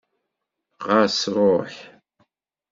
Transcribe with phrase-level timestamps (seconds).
[0.85, 1.73] Ɣas ruḥ!